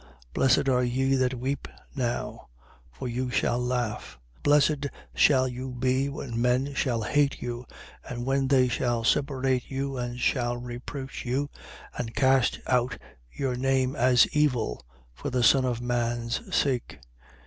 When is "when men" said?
6.09-6.73